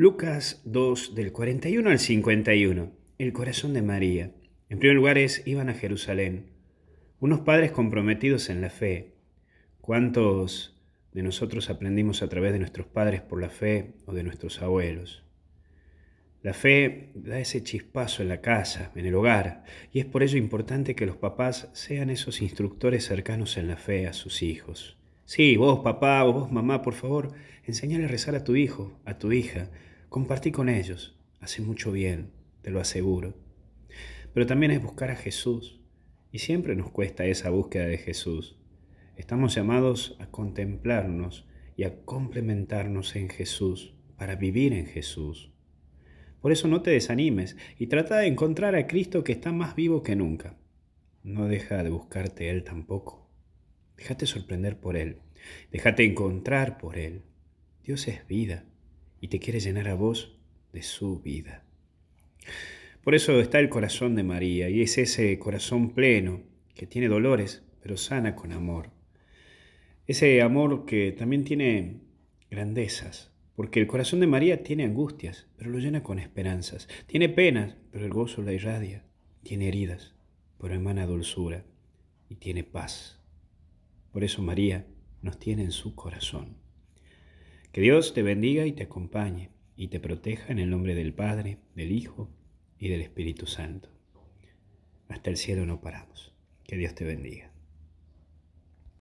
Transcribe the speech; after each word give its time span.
Lucas 0.00 0.62
2 0.64 1.16
del 1.16 1.32
41 1.32 1.90
al 1.90 1.98
51. 1.98 2.92
El 3.18 3.32
corazón 3.32 3.74
de 3.74 3.82
María. 3.82 4.30
En 4.68 4.78
primer 4.78 4.94
lugar 4.94 5.18
es, 5.18 5.44
iban 5.44 5.68
a 5.70 5.74
Jerusalén. 5.74 6.52
Unos 7.18 7.40
padres 7.40 7.72
comprometidos 7.72 8.48
en 8.48 8.60
la 8.60 8.70
fe. 8.70 9.16
¿Cuántos 9.80 10.80
de 11.12 11.24
nosotros 11.24 11.68
aprendimos 11.68 12.22
a 12.22 12.28
través 12.28 12.52
de 12.52 12.60
nuestros 12.60 12.86
padres 12.86 13.22
por 13.22 13.40
la 13.40 13.50
fe 13.50 13.96
o 14.06 14.12
de 14.12 14.22
nuestros 14.22 14.62
abuelos? 14.62 15.24
La 16.42 16.54
fe 16.54 17.10
da 17.16 17.40
ese 17.40 17.64
chispazo 17.64 18.22
en 18.22 18.28
la 18.28 18.40
casa, 18.40 18.92
en 18.94 19.04
el 19.04 19.16
hogar, 19.16 19.64
y 19.92 19.98
es 19.98 20.06
por 20.06 20.22
ello 20.22 20.38
importante 20.38 20.94
que 20.94 21.06
los 21.06 21.16
papás 21.16 21.70
sean 21.72 22.08
esos 22.10 22.40
instructores 22.40 23.04
cercanos 23.04 23.56
en 23.56 23.66
la 23.66 23.76
fe 23.76 24.06
a 24.06 24.12
sus 24.12 24.44
hijos. 24.44 24.96
Sí, 25.28 25.58
vos 25.58 25.80
papá 25.80 26.22
vos 26.22 26.50
mamá, 26.50 26.80
por 26.80 26.94
favor, 26.94 27.34
enseñale 27.66 28.06
a 28.06 28.08
rezar 28.08 28.34
a 28.34 28.44
tu 28.44 28.56
hijo, 28.56 28.98
a 29.04 29.18
tu 29.18 29.30
hija, 29.30 29.68
compartí 30.08 30.52
con 30.52 30.70
ellos, 30.70 31.20
hace 31.38 31.60
mucho 31.60 31.92
bien, 31.92 32.30
te 32.62 32.70
lo 32.70 32.80
aseguro. 32.80 33.34
Pero 34.32 34.46
también 34.46 34.72
es 34.72 34.82
buscar 34.82 35.10
a 35.10 35.16
Jesús, 35.16 35.82
y 36.32 36.38
siempre 36.38 36.76
nos 36.76 36.90
cuesta 36.90 37.26
esa 37.26 37.50
búsqueda 37.50 37.84
de 37.84 37.98
Jesús. 37.98 38.56
Estamos 39.18 39.54
llamados 39.54 40.16
a 40.18 40.28
contemplarnos 40.28 41.46
y 41.76 41.84
a 41.84 42.00
complementarnos 42.06 43.14
en 43.14 43.28
Jesús, 43.28 43.92
para 44.16 44.34
vivir 44.34 44.72
en 44.72 44.86
Jesús. 44.86 45.52
Por 46.40 46.52
eso 46.52 46.68
no 46.68 46.80
te 46.80 46.90
desanimes 46.90 47.58
y 47.78 47.88
trata 47.88 48.16
de 48.16 48.28
encontrar 48.28 48.74
a 48.74 48.86
Cristo 48.86 49.24
que 49.24 49.32
está 49.32 49.52
más 49.52 49.76
vivo 49.76 50.02
que 50.02 50.16
nunca. 50.16 50.56
No 51.22 51.48
deja 51.48 51.84
de 51.84 51.90
buscarte 51.90 52.48
Él 52.48 52.64
tampoco. 52.64 53.27
Déjate 53.98 54.26
sorprender 54.26 54.78
por 54.78 54.96
Él. 54.96 55.18
Déjate 55.70 56.04
encontrar 56.04 56.78
por 56.78 56.96
Él. 56.96 57.22
Dios 57.84 58.08
es 58.08 58.26
vida 58.26 58.64
y 59.20 59.28
te 59.28 59.40
quiere 59.40 59.60
llenar 59.60 59.88
a 59.88 59.94
vos 59.94 60.38
de 60.72 60.82
su 60.82 61.20
vida. 61.20 61.64
Por 63.02 63.14
eso 63.14 63.40
está 63.40 63.58
el 63.58 63.68
corazón 63.68 64.14
de 64.14 64.22
María 64.22 64.68
y 64.68 64.82
es 64.82 64.98
ese 64.98 65.38
corazón 65.38 65.94
pleno 65.94 66.42
que 66.74 66.86
tiene 66.86 67.08
dolores, 67.08 67.64
pero 67.82 67.96
sana 67.96 68.36
con 68.36 68.52
amor. 68.52 68.90
Ese 70.06 70.40
amor 70.42 70.86
que 70.86 71.12
también 71.12 71.44
tiene 71.44 72.00
grandezas, 72.50 73.32
porque 73.56 73.80
el 73.80 73.86
corazón 73.86 74.20
de 74.20 74.26
María 74.26 74.62
tiene 74.62 74.84
angustias, 74.84 75.48
pero 75.56 75.70
lo 75.70 75.78
llena 75.78 76.02
con 76.02 76.18
esperanzas. 76.18 76.88
Tiene 77.06 77.28
penas, 77.28 77.76
pero 77.90 78.04
el 78.04 78.12
gozo 78.12 78.42
la 78.42 78.52
irradia. 78.52 79.04
Tiene 79.42 79.68
heridas, 79.68 80.14
pero 80.60 80.74
emana 80.74 81.06
dulzura. 81.06 81.64
Y 82.28 82.36
tiene 82.36 82.62
paz. 82.62 83.17
Por 84.18 84.24
eso 84.24 84.42
María 84.42 84.84
nos 85.22 85.38
tiene 85.38 85.62
en 85.62 85.70
su 85.70 85.94
corazón. 85.94 86.56
Que 87.70 87.80
Dios 87.80 88.14
te 88.14 88.24
bendiga 88.24 88.66
y 88.66 88.72
te 88.72 88.82
acompañe 88.82 89.50
y 89.76 89.90
te 89.90 90.00
proteja 90.00 90.50
en 90.50 90.58
el 90.58 90.70
nombre 90.70 90.96
del 90.96 91.14
Padre, 91.14 91.58
del 91.76 91.92
Hijo 91.92 92.28
y 92.80 92.88
del 92.88 93.00
Espíritu 93.00 93.46
Santo. 93.46 93.90
Hasta 95.08 95.30
el 95.30 95.36
cielo 95.36 95.66
no 95.66 95.80
paramos. 95.80 96.34
Que 96.64 96.76
Dios 96.76 96.96
te 96.96 97.04
bendiga. 97.04 97.52